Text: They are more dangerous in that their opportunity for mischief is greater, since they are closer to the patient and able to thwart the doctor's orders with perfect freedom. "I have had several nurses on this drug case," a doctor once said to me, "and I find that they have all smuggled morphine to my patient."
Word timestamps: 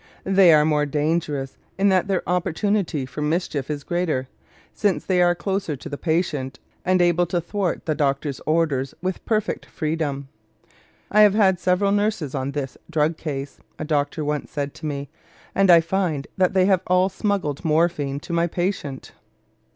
They 0.23 0.51
are 0.51 0.65
more 0.65 0.87
dangerous 0.87 1.57
in 1.77 1.89
that 1.89 2.07
their 2.07 2.27
opportunity 2.27 3.05
for 3.05 3.21
mischief 3.21 3.69
is 3.69 3.83
greater, 3.83 4.27
since 4.73 5.05
they 5.05 5.21
are 5.21 5.35
closer 5.35 5.75
to 5.75 5.89
the 5.89 5.95
patient 5.95 6.57
and 6.83 7.03
able 7.03 7.27
to 7.27 7.39
thwart 7.39 7.85
the 7.85 7.93
doctor's 7.93 8.41
orders 8.47 8.95
with 9.03 9.23
perfect 9.25 9.67
freedom. 9.67 10.27
"I 11.11 11.21
have 11.21 11.35
had 11.35 11.59
several 11.59 11.91
nurses 11.91 12.33
on 12.33 12.53
this 12.53 12.79
drug 12.89 13.15
case," 13.15 13.59
a 13.77 13.85
doctor 13.85 14.25
once 14.25 14.49
said 14.49 14.73
to 14.73 14.87
me, 14.87 15.07
"and 15.53 15.69
I 15.69 15.81
find 15.81 16.25
that 16.35 16.55
they 16.55 16.65
have 16.65 16.81
all 16.87 17.07
smuggled 17.07 17.63
morphine 17.63 18.19
to 18.21 18.33
my 18.33 18.47
patient." 18.47 19.11